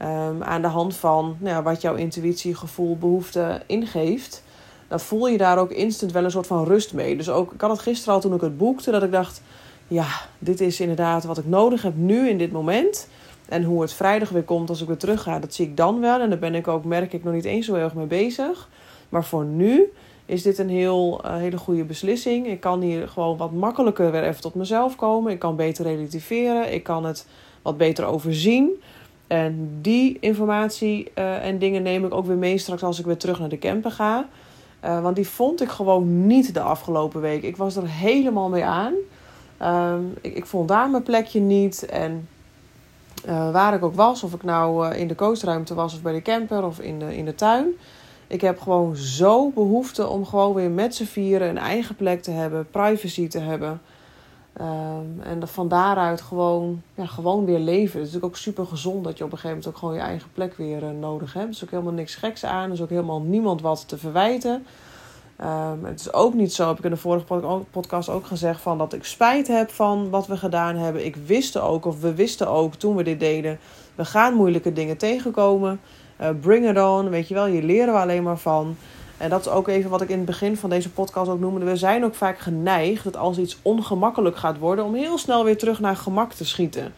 Um, 0.02 0.42
aan 0.42 0.62
de 0.62 0.68
hand 0.68 0.96
van 0.96 1.36
nou 1.38 1.54
ja, 1.54 1.62
wat 1.62 1.80
jouw 1.80 1.94
intuïtie, 1.94 2.54
gevoel, 2.54 2.96
behoefte 2.96 3.62
ingeeft. 3.66 4.42
Dan 4.88 5.00
voel 5.00 5.28
je 5.28 5.38
daar 5.38 5.58
ook 5.58 5.70
instant 5.70 6.12
wel 6.12 6.24
een 6.24 6.30
soort 6.30 6.46
van 6.46 6.64
rust 6.64 6.92
mee. 6.92 7.16
Dus 7.16 7.28
ook, 7.28 7.52
ik 7.52 7.60
had 7.60 7.70
het 7.70 7.80
gisteren 7.80 8.14
al 8.14 8.20
toen 8.20 8.34
ik 8.34 8.40
het 8.40 8.58
boekte, 8.58 8.90
dat 8.90 9.02
ik 9.02 9.12
dacht 9.12 9.42
ja, 9.88 10.06
dit 10.38 10.60
is 10.60 10.80
inderdaad 10.80 11.24
wat 11.24 11.38
ik 11.38 11.46
nodig 11.46 11.82
heb 11.82 11.96
nu 11.96 12.28
in 12.28 12.38
dit 12.38 12.52
moment. 12.52 13.08
En 13.48 13.62
hoe 13.62 13.82
het 13.82 13.92
vrijdag 13.92 14.28
weer 14.28 14.42
komt 14.42 14.68
als 14.68 14.80
ik 14.80 14.86
weer 14.86 14.96
terug 14.96 15.22
ga, 15.22 15.38
dat 15.38 15.54
zie 15.54 15.66
ik 15.66 15.76
dan 15.76 16.00
wel. 16.00 16.20
En 16.20 16.28
daar 16.28 16.38
ben 16.38 16.54
ik 16.54 16.68
ook, 16.68 16.84
merk 16.84 17.12
ik, 17.12 17.24
nog 17.24 17.34
niet 17.34 17.44
eens 17.44 17.66
zo 17.66 17.74
heel 17.74 17.84
erg 17.84 17.94
mee 17.94 18.06
bezig. 18.06 18.68
Maar 19.08 19.24
voor 19.24 19.44
nu 19.44 19.92
is 20.26 20.42
dit 20.42 20.58
een 20.58 20.68
heel, 20.68 21.20
uh, 21.24 21.36
hele 21.36 21.56
goede 21.56 21.84
beslissing. 21.84 22.46
Ik 22.46 22.60
kan 22.60 22.80
hier 22.80 23.08
gewoon 23.08 23.36
wat 23.36 23.52
makkelijker 23.52 24.10
weer 24.10 24.22
even 24.22 24.40
tot 24.40 24.54
mezelf 24.54 24.96
komen. 24.96 25.32
Ik 25.32 25.38
kan 25.38 25.56
beter 25.56 25.84
relativeren. 25.84 26.72
Ik 26.72 26.82
kan 26.82 27.04
het 27.04 27.26
wat 27.62 27.76
beter 27.76 28.04
overzien. 28.04 28.70
En 29.26 29.78
die 29.80 30.16
informatie 30.20 31.10
uh, 31.14 31.44
en 31.44 31.58
dingen 31.58 31.82
neem 31.82 32.04
ik 32.04 32.14
ook 32.14 32.26
weer 32.26 32.36
mee 32.36 32.58
straks 32.58 32.82
als 32.82 32.98
ik 32.98 33.04
weer 33.04 33.16
terug 33.16 33.38
naar 33.38 33.48
de 33.48 33.58
camper 33.58 33.90
ga. 33.90 34.28
Uh, 34.84 35.02
want 35.02 35.16
die 35.16 35.28
vond 35.28 35.60
ik 35.60 35.68
gewoon 35.68 36.26
niet 36.26 36.54
de 36.54 36.60
afgelopen 36.60 37.20
week. 37.20 37.42
Ik 37.42 37.56
was 37.56 37.76
er 37.76 37.88
helemaal 37.88 38.48
mee 38.48 38.64
aan. 38.64 38.94
Um, 39.62 40.14
ik, 40.20 40.34
ik 40.34 40.46
vond 40.46 40.68
daar 40.68 40.90
mijn 40.90 41.02
plekje 41.02 41.40
niet. 41.40 41.86
En 41.86 42.28
waar 43.26 43.74
ik 43.74 43.84
ook 43.84 43.94
was, 43.94 44.22
of 44.22 44.32
ik 44.32 44.42
nou 44.42 44.94
in 44.94 45.08
de 45.08 45.14
coachruimte 45.14 45.74
was 45.74 45.94
of 45.94 46.02
bij 46.02 46.12
de 46.12 46.22
camper 46.22 46.64
of 46.64 46.80
in 46.80 46.98
de, 46.98 47.16
in 47.16 47.24
de 47.24 47.34
tuin. 47.34 47.66
Ik 48.28 48.40
heb 48.40 48.60
gewoon 48.60 48.96
zo 48.96 49.50
behoefte 49.50 50.06
om 50.06 50.26
gewoon 50.26 50.54
weer 50.54 50.70
met 50.70 50.94
z'n 50.94 51.04
vieren 51.04 51.48
een 51.48 51.58
eigen 51.58 51.96
plek 51.96 52.22
te 52.22 52.30
hebben, 52.30 52.66
privacy 52.70 53.28
te 53.28 53.38
hebben. 53.38 53.80
Um, 54.60 55.20
en 55.22 55.48
van 55.48 55.68
daaruit 55.68 56.20
gewoon, 56.20 56.82
ja, 56.94 57.06
gewoon 57.06 57.44
weer 57.44 57.58
leven. 57.58 57.98
Het 57.98 58.08
is 58.08 58.14
natuurlijk 58.14 58.24
ook 58.24 58.36
super 58.36 58.66
gezond 58.66 59.04
dat 59.04 59.18
je 59.18 59.24
op 59.24 59.32
een 59.32 59.38
gegeven 59.38 59.56
moment 59.56 59.74
ook 59.74 59.80
gewoon 59.80 59.94
je 59.94 60.00
eigen 60.00 60.28
plek 60.32 60.56
weer 60.56 60.82
uh, 60.82 60.88
nodig 61.00 61.32
hebt. 61.32 61.46
Er 61.46 61.52
is 61.52 61.64
ook 61.64 61.70
helemaal 61.70 61.92
niks 61.92 62.14
geks 62.14 62.44
aan. 62.44 62.64
Er 62.64 62.72
is 62.72 62.82
ook 62.82 62.88
helemaal 62.88 63.20
niemand 63.20 63.60
wat 63.60 63.88
te 63.88 63.98
verwijten. 63.98 64.66
Um, 65.40 65.84
het 65.84 66.00
is 66.00 66.12
ook 66.12 66.34
niet 66.34 66.52
zo, 66.52 66.68
heb 66.68 66.78
ik 66.78 66.84
in 66.84 66.90
de 66.90 66.96
vorige 66.96 67.24
podcast 67.70 68.08
ook 68.08 68.26
gezegd, 68.26 68.60
van 68.60 68.78
dat 68.78 68.92
ik 68.92 69.04
spijt 69.04 69.48
heb 69.48 69.70
van 69.70 70.10
wat 70.10 70.26
we 70.26 70.36
gedaan 70.36 70.76
hebben. 70.76 71.04
Ik 71.04 71.16
wist 71.16 71.58
ook, 71.58 71.84
of 71.84 72.00
we 72.00 72.14
wisten 72.14 72.48
ook 72.48 72.74
toen 72.74 72.96
we 72.96 73.02
dit 73.02 73.20
deden, 73.20 73.58
we 73.94 74.04
gaan 74.04 74.34
moeilijke 74.34 74.72
dingen 74.72 74.96
tegenkomen. 74.96 75.80
Uh, 76.20 76.28
bring 76.40 76.68
it 76.70 76.82
on, 76.82 77.10
weet 77.10 77.28
je 77.28 77.34
wel, 77.34 77.46
je 77.46 77.62
leren 77.62 77.94
we 77.94 78.00
alleen 78.00 78.22
maar 78.22 78.38
van. 78.38 78.76
En 79.16 79.30
dat 79.30 79.40
is 79.40 79.48
ook 79.48 79.68
even 79.68 79.90
wat 79.90 80.00
ik 80.00 80.08
in 80.08 80.16
het 80.16 80.26
begin 80.26 80.56
van 80.56 80.70
deze 80.70 80.90
podcast 80.90 81.30
ook 81.30 81.40
noemde. 81.40 81.64
We 81.64 81.76
zijn 81.76 82.04
ook 82.04 82.14
vaak 82.14 82.38
geneigd 82.38 83.04
dat 83.04 83.16
als 83.16 83.38
iets 83.38 83.58
ongemakkelijk 83.62 84.36
gaat 84.36 84.58
worden, 84.58 84.84
om 84.84 84.94
heel 84.94 85.18
snel 85.18 85.44
weer 85.44 85.58
terug 85.58 85.80
naar 85.80 85.96
gemak 85.96 86.32
te 86.32 86.44
schieten. 86.44 86.94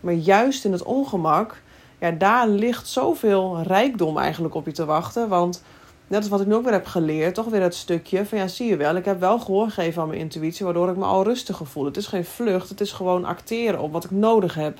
Maar 0.00 0.14
juist 0.14 0.64
in 0.64 0.72
het 0.72 0.82
ongemak, 0.82 1.62
ja, 1.98 2.10
daar 2.10 2.48
ligt 2.48 2.88
zoveel 2.88 3.62
rijkdom 3.62 4.18
eigenlijk 4.18 4.54
op 4.54 4.66
je 4.66 4.72
te 4.72 4.84
wachten. 4.84 5.28
Want 5.28 5.62
net 6.06 6.18
als 6.18 6.28
wat 6.28 6.40
ik 6.40 6.46
nu 6.46 6.54
ook 6.54 6.64
weer 6.64 6.72
heb 6.72 6.86
geleerd, 6.86 7.34
toch 7.34 7.46
weer 7.46 7.62
het 7.62 7.74
stukje 7.74 8.26
van 8.26 8.38
ja, 8.38 8.48
zie 8.48 8.68
je 8.68 8.76
wel, 8.76 8.96
ik 8.96 9.04
heb 9.04 9.20
wel 9.20 9.38
gehoor 9.38 9.70
gegeven 9.70 10.02
aan 10.02 10.08
mijn 10.08 10.20
intuïtie, 10.20 10.64
waardoor 10.64 10.88
ik 10.88 10.96
me 10.96 11.04
al 11.04 11.24
rustiger 11.24 11.66
voel. 11.66 11.84
Het 11.84 11.96
is 11.96 12.06
geen 12.06 12.24
vlucht, 12.24 12.68
het 12.68 12.80
is 12.80 12.92
gewoon 12.92 13.24
acteren 13.24 13.80
op 13.80 13.92
wat 13.92 14.04
ik 14.04 14.10
nodig 14.10 14.54
heb. 14.54 14.78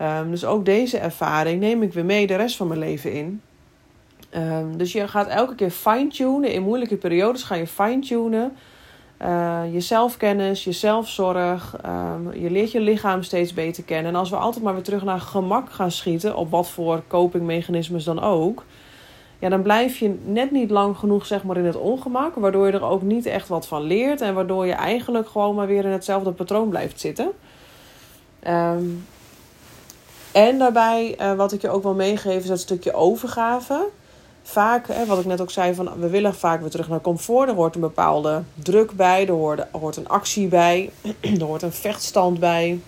Um, 0.00 0.30
dus 0.30 0.44
ook 0.44 0.64
deze 0.64 0.98
ervaring 0.98 1.60
neem 1.60 1.82
ik 1.82 1.92
weer 1.92 2.04
mee 2.04 2.26
de 2.26 2.36
rest 2.36 2.56
van 2.56 2.66
mijn 2.66 2.80
leven 2.80 3.12
in. 3.12 3.40
Um, 4.34 4.76
dus 4.76 4.92
je 4.92 5.08
gaat 5.08 5.28
elke 5.28 5.54
keer 5.54 5.70
fine-tunen. 5.70 6.52
In 6.52 6.62
moeilijke 6.62 6.96
periodes 6.96 7.42
ga 7.42 7.54
je 7.54 7.66
fine-tunen. 7.66 8.56
Uh, 9.22 9.60
je 9.72 9.80
zelfkennis, 9.80 10.64
je 10.64 10.72
zelfzorg. 10.72 11.76
Um, 11.86 12.40
je 12.42 12.50
leert 12.50 12.72
je 12.72 12.80
lichaam 12.80 13.22
steeds 13.22 13.54
beter 13.54 13.82
kennen. 13.82 14.12
En 14.12 14.18
als 14.18 14.30
we 14.30 14.36
altijd 14.36 14.64
maar 14.64 14.74
weer 14.74 14.82
terug 14.82 15.04
naar 15.04 15.20
gemak 15.20 15.70
gaan 15.70 15.90
schieten, 15.90 16.36
op 16.36 16.50
wat 16.50 16.68
voor 16.68 17.02
copingmechanismes 17.08 18.04
dan 18.04 18.20
ook 18.20 18.64
ja, 19.42 19.48
dan 19.48 19.62
blijf 19.62 19.98
je 19.98 20.18
net 20.24 20.50
niet 20.50 20.70
lang 20.70 20.96
genoeg 20.96 21.26
zeg 21.26 21.44
maar, 21.44 21.56
in 21.56 21.64
het 21.64 21.76
ongemak. 21.76 22.34
Waardoor 22.34 22.66
je 22.66 22.72
er 22.72 22.84
ook 22.84 23.02
niet 23.02 23.26
echt 23.26 23.48
wat 23.48 23.66
van 23.66 23.82
leert. 23.82 24.20
En 24.20 24.34
waardoor 24.34 24.66
je 24.66 24.72
eigenlijk 24.72 25.28
gewoon 25.28 25.54
maar 25.54 25.66
weer 25.66 25.84
in 25.84 25.90
hetzelfde 25.90 26.32
patroon 26.32 26.68
blijft 26.68 27.00
zitten. 27.00 27.30
Um, 28.48 29.06
en 30.32 30.58
daarbij, 30.58 31.16
uh, 31.20 31.34
wat 31.34 31.52
ik 31.52 31.60
je 31.60 31.68
ook 31.68 31.82
wil 31.82 31.94
meegeven, 31.94 32.42
is 32.42 32.46
dat 32.46 32.60
stukje 32.60 32.94
overgave. 32.94 33.88
Vaak, 34.42 34.88
hè, 34.88 35.06
wat 35.06 35.18
ik 35.18 35.24
net 35.24 35.40
ook 35.40 35.50
zei, 35.50 35.74
van, 35.74 35.90
we 35.98 36.08
willen 36.08 36.34
vaak 36.34 36.60
weer 36.60 36.70
terug 36.70 36.88
naar 36.88 37.00
comfort. 37.00 37.48
Er 37.48 37.54
hoort 37.54 37.74
een 37.74 37.80
bepaalde 37.80 38.42
druk 38.54 38.92
bij, 38.92 39.26
er 39.26 39.60
hoort, 39.72 39.96
een 39.96 40.08
actie 40.08 40.46
bij, 40.46 40.90
er 41.40 41.44
hoort 41.44 41.62
een 41.62 41.72
vechtstand 41.72 42.40
bij. 42.40 42.80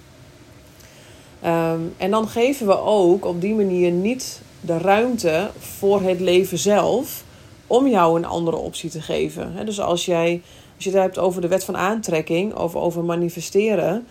Um, 1.45 1.95
en 1.97 2.11
dan 2.11 2.29
geven 2.29 2.67
we 2.67 2.79
ook 2.79 3.25
op 3.25 3.41
die 3.41 3.55
manier 3.55 3.91
niet 3.91 4.41
de 4.61 4.79
ruimte 4.79 5.51
voor 5.59 6.03
het 6.03 6.21
leven 6.21 6.59
zelf 6.59 7.25
om 7.67 7.87
jou 7.87 8.19
een 8.19 8.25
andere 8.25 8.57
optie 8.57 8.91
te 8.91 9.01
geven. 9.01 9.67
Dus 9.67 9.81
als 9.81 10.05
jij, 10.05 10.43
als 10.75 10.85
je 10.85 10.91
het 10.91 10.99
hebt 10.99 11.19
over 11.19 11.41
de 11.41 11.49
wet 11.49 11.65
van 11.65 11.77
aantrekking 11.77 12.55
of 12.55 12.77
over 12.77 13.05
manifesteren, 13.05 14.07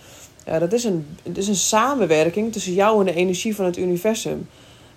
uh, 0.48 0.60
dat 0.60 0.74
is 0.74 0.84
een, 0.84 1.08
het 1.24 1.38
is 1.38 1.48
een 1.48 1.56
samenwerking 1.56 2.52
tussen 2.52 2.74
jou 2.74 3.00
en 3.00 3.06
de 3.06 3.14
energie 3.14 3.56
van 3.56 3.66
het 3.66 3.78
universum. 3.78 4.48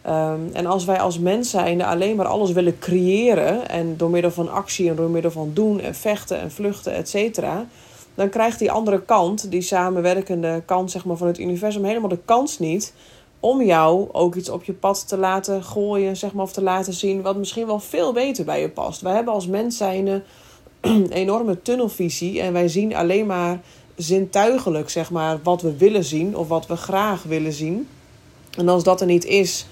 Um, 0.06 0.50
en 0.52 0.66
als 0.66 0.84
wij 0.84 1.00
als 1.00 1.18
mens 1.18 1.50
zijn 1.50 1.82
alleen 1.82 2.16
maar 2.16 2.26
alles 2.26 2.52
willen 2.52 2.78
creëren 2.78 3.68
en 3.68 3.96
door 3.96 4.10
middel 4.10 4.30
van 4.30 4.50
actie 4.50 4.88
en 4.88 4.96
door 4.96 5.10
middel 5.10 5.30
van 5.30 5.50
doen 5.54 5.80
en 5.80 5.94
vechten 5.94 6.40
en 6.40 6.50
vluchten, 6.50 6.92
et 6.92 7.08
cetera, 7.08 7.66
dan 8.14 8.28
krijgt 8.28 8.58
die 8.58 8.70
andere 8.70 9.02
kant, 9.02 9.50
die 9.50 9.60
samenwerkende 9.60 10.62
kant 10.66 10.90
zeg 10.90 11.04
maar, 11.04 11.16
van 11.16 11.26
het 11.26 11.38
universum, 11.38 11.84
helemaal 11.84 12.08
de 12.08 12.18
kans 12.24 12.58
niet 12.58 12.92
om 13.40 13.62
jou 13.62 14.08
ook 14.12 14.34
iets 14.34 14.48
op 14.48 14.64
je 14.64 14.72
pad 14.72 15.08
te 15.08 15.16
laten 15.16 15.62
gooien, 15.62 16.16
zeg 16.16 16.32
maar, 16.32 16.44
of 16.44 16.52
te 16.52 16.62
laten 16.62 16.92
zien 16.92 17.22
wat 17.22 17.36
misschien 17.36 17.66
wel 17.66 17.80
veel 17.80 18.12
beter 18.12 18.44
bij 18.44 18.60
je 18.60 18.68
past. 18.68 19.00
Wij 19.00 19.14
hebben 19.14 19.34
als 19.34 19.46
mens 19.46 19.80
een 20.80 21.10
enorme 21.10 21.62
tunnelvisie 21.62 22.40
en 22.40 22.52
wij 22.52 22.68
zien 22.68 22.94
alleen 22.94 23.26
maar 23.26 23.60
zintuigelijk, 23.96 24.90
zeg 24.90 25.10
maar, 25.10 25.38
wat 25.42 25.62
we 25.62 25.76
willen 25.76 26.04
zien 26.04 26.36
of 26.36 26.48
wat 26.48 26.66
we 26.66 26.76
graag 26.76 27.22
willen 27.22 27.52
zien. 27.52 27.88
En 28.56 28.68
als 28.68 28.82
dat 28.82 29.00
er 29.00 29.06
niet 29.06 29.24
is, 29.24 29.66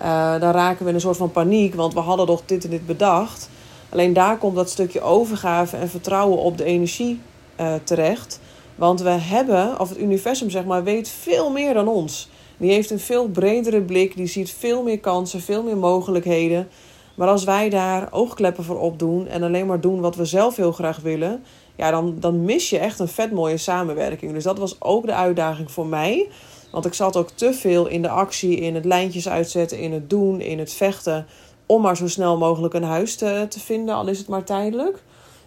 uh, 0.00 0.40
dan 0.40 0.52
raken 0.52 0.82
we 0.82 0.88
in 0.88 0.94
een 0.94 1.00
soort 1.00 1.16
van 1.16 1.30
paniek, 1.30 1.74
want 1.74 1.94
we 1.94 2.00
hadden 2.00 2.26
toch 2.26 2.42
dit 2.46 2.64
en 2.64 2.70
dit 2.70 2.86
bedacht. 2.86 3.50
Alleen 3.88 4.12
daar 4.12 4.38
komt 4.38 4.56
dat 4.56 4.70
stukje 4.70 5.00
overgave 5.00 5.76
en 5.76 5.88
vertrouwen 5.88 6.38
op 6.38 6.58
de 6.58 6.64
energie 6.64 7.20
uh, 7.60 7.74
terecht. 7.84 8.40
Want 8.74 9.00
we 9.00 9.08
hebben, 9.08 9.80
of 9.80 9.88
het 9.88 9.98
universum 9.98 10.50
zeg 10.50 10.64
maar, 10.64 10.84
weet 10.84 11.08
veel 11.08 11.50
meer 11.50 11.74
dan 11.74 11.88
ons. 11.88 12.28
Die 12.56 12.72
heeft 12.72 12.90
een 12.90 13.00
veel 13.00 13.28
bredere 13.28 13.80
blik, 13.80 14.16
die 14.16 14.26
ziet 14.26 14.50
veel 14.50 14.82
meer 14.82 15.00
kansen, 15.00 15.40
veel 15.40 15.62
meer 15.62 15.76
mogelijkheden. 15.76 16.68
Maar 17.14 17.28
als 17.28 17.44
wij 17.44 17.68
daar 17.68 18.08
oogkleppen 18.10 18.64
voor 18.64 18.80
opdoen 18.80 19.28
en 19.28 19.42
alleen 19.42 19.66
maar 19.66 19.80
doen 19.80 20.00
wat 20.00 20.16
we 20.16 20.24
zelf 20.24 20.56
heel 20.56 20.72
graag 20.72 20.98
willen, 21.00 21.44
ja, 21.76 21.90
dan, 21.90 22.16
dan 22.20 22.44
mis 22.44 22.70
je 22.70 22.78
echt 22.78 22.98
een 22.98 23.08
vet 23.08 23.32
mooie 23.32 23.56
samenwerking. 23.56 24.32
Dus 24.32 24.44
dat 24.44 24.58
was 24.58 24.80
ook 24.80 25.06
de 25.06 25.14
uitdaging 25.14 25.70
voor 25.70 25.86
mij. 25.86 26.28
Want 26.70 26.86
ik 26.86 26.94
zat 26.94 27.16
ook 27.16 27.30
te 27.30 27.52
veel 27.52 27.86
in 27.86 28.02
de 28.02 28.08
actie, 28.08 28.56
in 28.56 28.74
het 28.74 28.84
lijntjes 28.84 29.28
uitzetten, 29.28 29.78
in 29.78 29.92
het 29.92 30.10
doen, 30.10 30.40
in 30.40 30.58
het 30.58 30.72
vechten. 30.72 31.26
Om 31.66 31.82
maar 31.82 31.96
zo 31.96 32.08
snel 32.08 32.38
mogelijk 32.38 32.74
een 32.74 32.82
huis 32.82 33.16
te, 33.16 33.46
te 33.48 33.60
vinden, 33.60 33.94
al 33.94 34.06
is 34.06 34.18
het 34.18 34.28
maar 34.28 34.44
tijdelijk. 34.44 35.02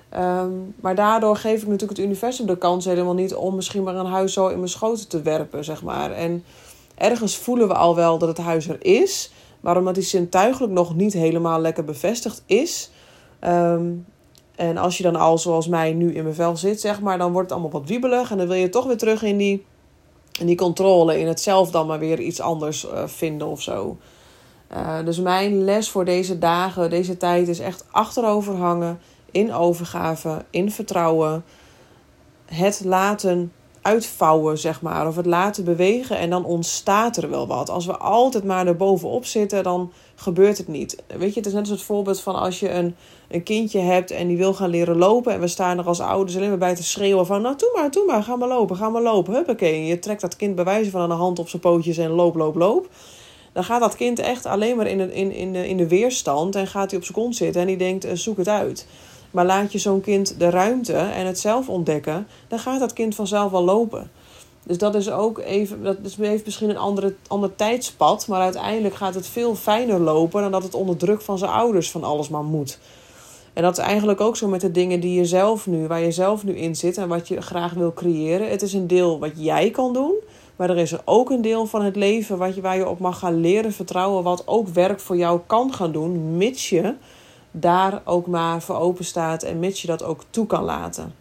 Ehm, 0.10 0.52
maar 0.82 0.96
daardoor 0.96 1.36
geef 1.36 1.62
ik 1.62 1.68
natuurlijk 1.68 1.98
het 1.98 2.08
universum 2.08 2.46
de 2.46 2.58
kans 2.58 2.86
helemaal 2.86 3.14
niet 3.14 3.36
om 3.36 3.56
misschien 3.56 3.84
maar 3.84 3.96
een 3.96 4.06
huis 4.06 4.34
zo 4.34 4.48
in 4.48 4.58
mijn 4.58 4.70
schoten 4.70 5.08
te 5.08 5.22
werpen, 5.22 5.64
zeg 5.64 5.84
maar. 5.84 6.12
En 6.12 6.44
ergens 6.96 7.38
voelen 7.38 7.68
we 7.68 7.74
al 7.74 7.96
wel 7.96 8.18
dat 8.18 8.28
het 8.28 8.38
huis 8.38 8.68
er 8.68 8.86
is. 8.86 9.32
Maar 9.60 9.78
omdat 9.78 9.96
die 9.96 10.04
zintuigelijk 10.04 10.74
nog 10.74 10.96
niet 10.96 11.14
helemaal 11.14 11.60
lekker 11.60 11.84
bevestigd 11.84 12.44
is. 12.46 12.92
Ehm, 13.40 13.86
en 14.58 14.78
als 14.78 14.98
je 14.98 15.04
dan 15.04 15.16
al 15.16 15.38
zoals 15.38 15.68
mij 15.68 15.94
nu 15.94 16.14
in 16.14 16.24
mijn 16.24 16.36
vel 16.36 16.58
zit, 16.58 16.82
zeg 16.82 17.02
maar, 17.02 17.18
dan 17.18 17.32
wordt 17.32 17.50
het 17.50 17.60
allemaal 17.60 17.80
wat 17.80 17.90
wiebelig. 17.90 18.32
En 18.32 18.38
dan 18.38 18.48
wil 18.48 18.56
je 18.56 18.70
toch 18.70 18.86
weer 18.86 18.98
terug 18.98 19.24
in 19.24 19.38
die, 19.38 19.66
in 20.40 20.46
die 20.46 20.56
controle, 20.56 21.20
in 21.20 21.28
het 21.28 21.42
zelf 21.42 21.72
dan 21.72 21.88
maar 21.88 22.00
weer 22.00 22.20
iets 22.20 22.42
anders 22.42 22.86
uh, 22.86 23.08
vinden 23.08 23.48
of 23.48 23.62
zo. 23.62 23.98
Uh, 24.74 25.06
dus 25.06 25.20
mijn 25.20 25.64
les 25.64 25.90
voor 25.90 26.06
deze 26.06 26.38
dagen, 26.38 26.90
deze 26.90 27.18
tijd 27.18 27.48
is 27.48 27.60
echt 27.60 27.86
achterover 27.92 28.56
hangen, 28.56 29.00
in 29.32 29.54
overgave, 29.54 30.46
in 30.50 30.72
vertrouwen. 30.72 31.44
Het 32.46 32.82
laten 32.86 33.52
uitvouwen, 33.88 34.58
zeg 34.58 34.82
maar. 34.82 35.08
Of 35.08 35.16
het 35.16 35.26
laten 35.26 35.64
bewegen 35.64 36.18
en 36.18 36.30
dan 36.30 36.46
ontstaat 36.46 37.18
er 37.18 37.30
wel 37.30 37.48
wat. 37.48 37.70
Als 37.70 37.86
we 37.86 37.98
altijd 37.98 38.44
maar 38.44 38.68
er 38.68 38.76
bovenop 38.76 39.26
zitten, 39.26 39.64
dan 39.64 39.92
gebeurt 40.16 40.58
het 40.58 40.68
niet. 40.68 41.04
Weet 41.18 41.34
je, 41.34 41.40
het 41.40 41.46
is 41.46 41.54
net 41.54 41.62
als 41.62 41.70
het 41.70 41.82
voorbeeld 41.82 42.22
van 42.22 42.36
als 42.36 42.60
je 42.60 42.72
een, 42.72 42.96
een 43.28 43.44
kindje 43.44 43.80
hebt 43.80 44.12
en 44.12 44.28
die 44.28 44.38
wil 44.38 44.54
gaan 44.54 44.70
leren 44.70 44.98
lopen. 44.98 45.34
En 45.34 45.40
we 45.40 45.48
staan 45.48 45.78
er 45.78 45.86
als 45.86 46.00
ouders 46.00 46.38
alleen 46.38 46.50
maar 46.50 46.58
bij 46.58 46.76
te 46.76 46.84
schreeuwen 46.84 47.26
van... 47.26 47.42
Nou, 47.42 47.56
doe 47.58 47.72
maar, 47.76 47.92
doe 47.92 48.06
maar, 48.06 48.24
ga 48.24 48.36
maar 48.36 48.48
lopen, 48.48 48.76
ga 48.76 48.90
maar 48.90 49.02
lopen. 49.02 49.34
Huppakee. 49.34 49.86
Je 49.86 50.00
trekt 50.00 50.22
dat 50.22 50.36
kind 50.36 50.56
bij 50.56 50.66
wijze 50.66 50.90
van 50.90 51.02
aan 51.02 51.10
de 51.10 51.16
hand 51.16 51.40
op 51.40 51.50
zijn 51.50 51.62
pootjes 51.62 51.98
en 51.98 52.10
loop, 52.10 52.36
loop, 52.36 52.56
loop. 52.56 52.90
Dan 53.54 53.64
gaat 53.64 53.82
dat 53.82 53.96
kind 53.96 54.20
echt 54.20 54.46
alleen 54.46 54.76
maar 54.76 54.88
in 54.88 54.98
de, 54.98 55.14
in, 55.14 55.32
in 55.32 55.54
de, 55.54 55.68
in 55.68 55.78
de 55.78 55.88
weerstand 55.88 56.56
en 56.56 56.68
gaat 56.68 56.90
hij 56.90 57.00
op 57.00 57.06
zijn 57.06 57.18
kont 57.18 57.36
zitten 57.36 57.62
en 57.62 57.68
die 57.68 57.78
denkt, 57.78 58.06
eh, 58.06 58.14
zoek 58.14 58.38
het 58.38 58.48
uit. 58.48 58.88
Maar 59.38 59.46
laat 59.46 59.72
je 59.72 59.78
zo'n 59.78 60.02
kind 60.02 60.40
de 60.40 60.50
ruimte 60.50 60.94
en 60.94 61.26
het 61.26 61.40
zelf 61.40 61.70
ontdekken, 61.70 62.28
dan 62.48 62.60
gaat 62.60 62.80
dat 62.80 62.94
kind 62.94 63.16
vanzelf 63.16 63.52
wel 63.52 63.64
lopen. 63.64 64.12
Dus 64.64 64.78
dat 64.78 64.96
is 64.96 65.12
ook 65.12 65.40
even, 65.40 65.84
dat 65.84 66.16
heeft 66.20 66.46
misschien 66.46 66.70
een 66.70 66.78
andere, 66.78 67.16
ander 67.28 67.56
tijdspad, 67.56 68.28
maar 68.28 68.42
uiteindelijk 68.42 68.96
gaat 68.96 69.14
het 69.14 69.28
veel 69.28 69.56
fijner 69.56 70.00
lopen 70.00 70.42
dan 70.42 70.52
dat 70.52 70.64
het 70.64 70.74
onder 70.74 70.98
druk 70.98 71.22
van 71.22 71.38
zijn 71.38 71.52
ouders 71.52 71.92
van 71.92 72.04
alles 72.04 72.30
maar 72.30 72.44
moet. 72.44 72.80
En 73.54 73.64
dat 73.64 73.78
is 73.78 73.84
eigenlijk 73.84 74.22
ook 74.22 74.38
zo 74.38 74.48
met 74.48 74.62
de 74.62 74.72
dingen 74.72 75.00
die 75.00 75.14
je 75.14 75.26
zelf 75.26 75.68
nu, 75.68 75.88
waar 75.88 76.02
je 76.02 76.12
zelf 76.12 76.44
nu 76.44 76.56
in 76.56 76.76
zit 76.76 76.98
en 76.98 77.08
wat 77.08 77.28
je 77.28 77.42
graag 77.42 77.74
wil 77.74 77.94
creëren. 77.94 78.50
Het 78.50 78.62
is 78.62 78.74
een 78.74 78.88
deel 78.88 79.20
wat 79.20 79.32
jij 79.36 79.70
kan 79.70 79.94
doen, 79.94 80.14
maar 80.56 80.70
er 80.70 80.78
is 80.78 80.92
er 80.92 81.02
ook 81.06 81.30
een 81.30 81.42
deel 81.42 81.66
van 81.66 81.84
het 81.84 81.96
leven 81.96 82.38
wat 82.38 82.56
je, 82.56 82.62
waar 82.62 82.78
je 82.78 82.90
op 82.90 83.00
mag 83.00 83.20
gaan 83.20 83.40
leren 83.40 83.74
vertrouwen, 83.74 84.24
wat 84.24 84.48
ook 84.48 84.68
werk 84.68 85.00
voor 85.00 85.18
jou 85.18 85.40
kan 85.48 85.74
gaan 85.74 85.92
doen, 85.92 86.38
mits 86.38 86.70
je 86.70 86.94
daar 87.52 88.02
ook 88.04 88.28
maar 88.28 88.62
voor 88.62 88.76
open 88.76 89.06
staat 89.06 89.44
en 89.44 89.60
mits 89.60 89.82
je 89.82 89.88
dat 89.88 90.04
ook 90.04 90.24
toe 90.30 90.46
kan 90.46 90.64
laten. 90.64 91.16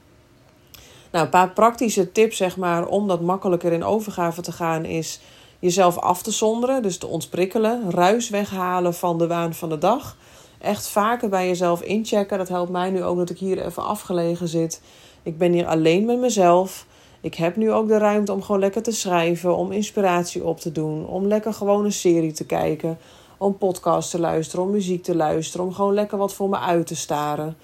Nou, 1.13 1.25
een 1.25 1.31
paar 1.31 1.51
praktische 1.51 2.13
tips, 2.13 2.37
zeg 2.37 2.57
maar, 2.57 2.87
om 2.87 3.09
dat 3.09 3.21
makkelijker 3.21 3.73
in 3.73 3.85
overgave 3.85 4.43
te 4.43 4.53
gaan, 4.53 4.85
is 4.85 5.21
jezelf 5.59 5.99
af 5.99 6.23
te 6.23 6.31
zonderen, 6.31 6.83
dus 6.83 6.99
te 6.99 7.07
ontprikkelen, 7.07 7.91
ruis 7.91 8.29
weghalen 8.29 8.95
van 8.95 9.19
de 9.19 9.27
waan 9.27 9.55
van 9.55 9.69
de 9.69 9.79
dag. 9.79 10.17
Echt 10.59 10.89
vaker 10.89 11.29
bij 11.29 11.47
jezelf 11.47 11.83
inchecken. 11.83 12.39
Dat 12.39 12.49
helpt 12.49 12.71
mij 12.71 12.91
nu 12.91 13.05
ook 13.05 13.17
dat 13.17 13.31
ik 13.31 13.39
hier 13.39 13.67
even 13.67 13.85
afgelegen 13.85 14.49
zit. 14.49 14.81
Ik 15.23 15.39
ben 15.39 15.53
hier 15.53 15.67
alleen 15.67 16.05
met 16.05 16.19
mezelf. 16.19 16.87
Ik 17.21 17.35
heb 17.35 17.57
nu 17.57 17.73
ook 17.73 17.89
de 17.89 17.99
ruimte 17.99 18.33
om 18.33 18.43
gewoon 18.43 18.61
lekker 18.61 18.83
te 18.83 18.91
schrijven, 18.91 19.57
om 19.57 19.73
inspiratie 19.73 20.45
op 20.45 20.61
te 20.61 20.73
doen, 20.73 21.07
om 21.07 21.27
lekker 21.27 21.55
gewoon 21.55 21.85
een 21.85 21.93
serie 21.93 22.33
te 22.33 22.47
kijken, 22.47 22.99
om 23.37 23.59
podcast 23.59 24.11
te 24.11 24.21
luisteren, 24.21 24.65
om 24.65 24.71
muziek 24.71 25.03
te 25.03 25.17
luisteren, 25.17 25.67
om 25.67 25.73
gewoon 25.73 25.95
lekker 25.95 26.19
wat 26.19 26.35
voor 26.35 26.49
me 26.49 26.59
uit 26.59 26.87
te 26.87 26.97
staren. 26.97 27.57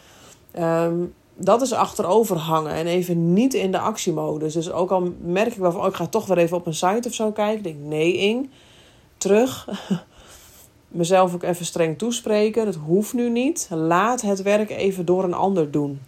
Um, 0.58 1.14
dat 1.36 1.62
is 1.62 1.72
achterover 1.72 2.36
hangen 2.36 2.72
en 2.72 2.86
even 2.86 3.32
niet 3.32 3.54
in 3.54 3.72
de 3.72 3.78
actiemodus. 3.78 4.52
Dus 4.52 4.70
ook 4.70 4.90
al 4.90 5.12
merk 5.20 5.52
ik 5.52 5.58
wel 5.58 5.72
van, 5.72 5.80
oh, 5.80 5.86
ik 5.86 5.94
ga 5.94 6.06
toch 6.06 6.26
weer 6.26 6.38
even 6.38 6.56
op 6.56 6.66
een 6.66 6.74
site 6.74 7.08
of 7.08 7.14
zo 7.14 7.30
kijken. 7.30 7.62
denk 7.62 7.76
nee, 7.80 8.16
Ing, 8.16 8.50
terug. 9.16 9.68
Mezelf 10.88 11.34
ook 11.34 11.42
even 11.42 11.64
streng 11.64 11.98
toespreken. 11.98 12.64
Dat 12.64 12.74
hoeft 12.74 13.12
nu 13.12 13.30
niet. 13.30 13.68
Laat 13.70 14.20
het 14.20 14.42
werk 14.42 14.70
even 14.70 15.04
door 15.04 15.24
een 15.24 15.34
ander 15.34 15.70
doen. 15.70 16.00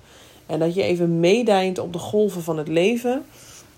En 0.46 0.58
dat 0.58 0.74
je 0.74 0.82
even 0.82 1.20
meedijnt 1.20 1.78
op 1.78 1.92
de 1.92 1.98
golven 1.98 2.42
van 2.42 2.58
het 2.58 2.68
leven. 2.68 3.24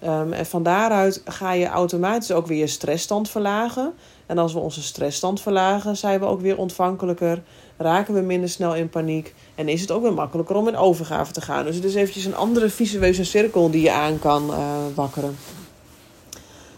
Um, 0.05 0.33
en 0.33 0.47
van 0.47 0.63
daaruit 0.63 1.23
ga 1.25 1.53
je 1.53 1.67
automatisch 1.67 2.33
ook 2.33 2.47
weer 2.47 2.59
je 2.59 2.67
stressstand 2.67 3.31
verlagen. 3.31 3.93
En 4.27 4.39
als 4.39 4.53
we 4.53 4.59
onze 4.59 4.83
stressstand 4.83 5.41
verlagen, 5.41 5.97
zijn 5.97 6.21
we 6.21 6.27
ook 6.27 6.41
weer 6.41 6.59
ontvankelijker. 6.59 7.43
Raken 7.77 8.15
we 8.15 8.21
minder 8.21 8.49
snel 8.49 8.75
in 8.75 8.89
paniek. 8.89 9.35
En 9.55 9.69
is 9.69 9.81
het 9.81 9.91
ook 9.91 10.03
weer 10.03 10.13
makkelijker 10.13 10.57
om 10.57 10.69
in 10.69 10.77
overgave 10.77 11.33
te 11.33 11.41
gaan. 11.41 11.65
Dus 11.65 11.75
het 11.75 11.85
is 11.85 11.95
eventjes 11.95 12.25
een 12.25 12.37
andere 12.37 12.69
visueuze 12.69 13.25
cirkel 13.25 13.71
die 13.71 13.83
je 13.83 13.93
aan 13.93 14.19
kan 14.19 14.51
uh, 14.51 14.59
wakkeren. 14.95 15.37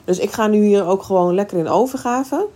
Dus 0.04 0.18
ik 0.18 0.30
ga 0.30 0.46
nu 0.46 0.64
hier 0.64 0.87
ook 0.87 1.02
gewoon 1.02 1.34
lekker 1.34 1.58
in 1.58 1.68
overgave. 1.68 2.46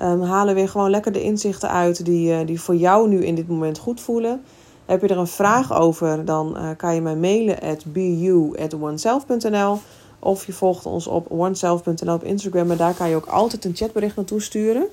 Um, 0.00 0.22
halen 0.22 0.54
weer 0.54 0.68
gewoon 0.68 0.90
lekker 0.90 1.12
de 1.12 1.22
inzichten 1.22 1.70
uit 1.70 2.04
die, 2.04 2.32
uh, 2.32 2.46
die 2.46 2.60
voor 2.60 2.76
jou 2.76 3.08
nu 3.08 3.24
in 3.24 3.34
dit 3.34 3.48
moment 3.48 3.78
goed 3.78 4.00
voelen. 4.00 4.42
Heb 4.86 5.00
je 5.00 5.08
er 5.08 5.18
een 5.18 5.26
vraag 5.26 5.72
over, 5.72 6.24
dan 6.24 6.56
uh, 6.56 6.68
kan 6.76 6.94
je 6.94 7.00
mij 7.00 7.16
mailen 7.16 7.60
at 7.60 7.84
bu@oneself.nl 7.86 9.78
of 10.22 10.46
je 10.46 10.52
volgt 10.52 10.86
ons 10.86 11.06
op 11.06 11.26
oneself.nl 11.30 12.14
op 12.14 12.24
Instagram. 12.24 12.70
En 12.70 12.76
daar 12.76 12.94
kan 12.94 13.08
je 13.08 13.16
ook 13.16 13.26
altijd 13.26 13.64
een 13.64 13.76
chatbericht 13.76 14.16
naartoe 14.16 14.40
sturen. 14.40 14.86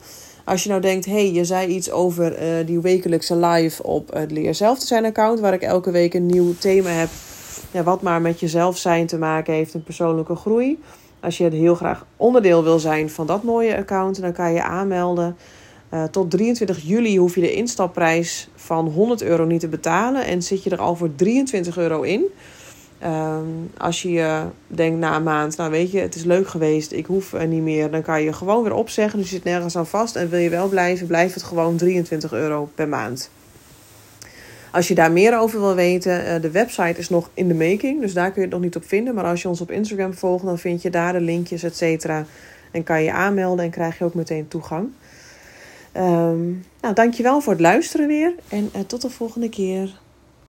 Als 0.44 0.64
je 0.64 0.70
nou 0.70 0.82
denkt, 0.82 1.06
hey, 1.06 1.32
je 1.32 1.46
zei 1.46 1.68
iets 1.68 1.92
over 1.92 2.32
uh, 2.32 2.66
die 2.66 2.80
wekelijkse 2.80 3.36
live 3.36 3.84
op 3.84 4.14
het 4.14 4.32
Leer 4.32 4.56
Zelf 4.56 4.80
te 4.80 4.86
zijn 4.86 5.06
account. 5.06 5.40
Waar 5.40 5.54
ik 5.54 5.62
elke 5.62 5.92
week 5.92 6.14
een 6.14 6.26
nieuw 6.26 6.54
thema 6.60 6.90
heb. 6.90 7.10
Ja, 7.72 7.84
wat 7.84 8.02
maar 8.02 8.22
met 8.22 8.40
jezelf 8.40 8.78
zijn 8.78 9.08
te 9.08 9.18
maken 9.18 9.54
heeft, 9.54 9.74
een 9.74 9.84
persoonlijke 9.84 10.36
groei. 10.36 10.80
Als 11.20 11.38
je 11.38 11.50
heel 11.50 11.76
graag 11.76 12.06
onderdeel 12.18 12.64
wil 12.64 12.80
zijn 12.80 13.10
van 13.10 13.28
dat 13.28 13.44
mooie 13.44 13.78
account, 13.78 14.22
dan 14.22 14.34
kan 14.34 14.54
je 14.54 14.64
aanmelden. 14.64 15.38
Uh, 15.94 16.04
tot 16.04 16.32
23 16.32 16.82
juli 16.84 17.18
hoef 17.18 17.36
je 17.36 17.42
de 17.42 17.54
instapprijs 17.54 18.50
van 18.56 18.88
100 18.88 19.22
euro 19.22 19.46
niet 19.46 19.60
te 19.60 19.68
betalen. 19.68 20.26
En 20.26 20.44
zit 20.44 20.64
je 20.64 20.70
er 20.70 20.82
al 20.82 20.96
voor 20.96 21.16
23 21.16 21.78
euro 21.78 22.02
in. 22.02 22.24
Um, 23.06 23.72
als 23.78 24.02
je 24.02 24.44
denkt 24.68 25.00
na 25.00 25.16
een 25.16 25.24
maand, 25.24 25.58
nou 25.58 25.72
weet 25.72 25.92
je, 25.92 26.00
het 26.00 26.16
is 26.16 26.24
leuk 26.24 26.48
geweest, 26.48 26.92
ik 26.92 27.06
hoef 27.06 27.34
er 27.34 27.48
niet 27.48 27.62
meer, 27.62 27.92
dan 27.92 28.02
kan 28.02 28.22
je 28.22 28.34
gewoon 28.34 28.64
weer 28.64 28.74
opzeggen. 28.74 29.20
Dus 29.20 29.30
je 29.30 29.36
zit 29.36 29.44
nergens 29.44 29.76
aan 29.76 29.88
vast 29.88 30.16
en 30.16 30.30
wil 30.30 30.40
je 30.40 30.50
wel 30.50 30.68
blijven, 30.68 31.08
blijft 31.08 31.34
het 31.34 31.44
gewoon 31.44 31.78
23 31.78 32.34
euro 32.34 32.70
per 32.76 32.88
maand. 32.88 33.30
Als 34.72 34.88
je 34.88 34.96
daar 34.96 35.12
meer 35.12 35.40
over 35.40 35.60
wil 35.60 35.76
weten, 35.76 36.26
uh, 36.26 36.42
de 36.42 36.52
website 36.52 37.00
is 37.00 37.10
nog 37.10 37.30
in 37.34 37.48
de 37.48 37.54
making, 37.54 38.02
dus 38.02 38.14
daar 38.14 38.32
kun 38.32 38.42
je 38.42 38.48
het 38.48 38.56
nog 38.56 38.62
niet 38.62 38.76
op 38.76 38.86
vinden. 38.86 39.16
Maar 39.16 39.26
als 39.26 39.42
je 39.42 39.48
ons 39.48 39.62
op 39.62 39.72
Instagram 39.72 40.14
volgt, 40.14 40.46
dan 40.46 40.58
vind 40.58 40.82
je 40.82 40.90
daar 40.90 41.14
de 41.14 41.22
linkjes, 41.22 41.64
et 41.64 41.78
cetera. 41.78 42.26
En 42.72 42.84
kan 42.84 43.04
je 43.04 43.12
aanmelden 43.12 43.66
en 43.66 43.72
krijg 43.72 43.98
je 43.98 44.04
ook 44.04 44.14
meteen 44.14 44.48
toegang. 44.48 44.90
Um, 45.98 46.66
nou, 46.82 46.94
dankjewel 46.94 47.42
voor 47.42 47.54
het 47.54 47.62
luisteren 47.62 48.08
weer 48.08 48.34
en 48.48 48.70
uh, 48.76 48.82
tot 48.82 49.02
de 49.02 49.10
volgende 49.10 49.50
keer. 49.50 50.00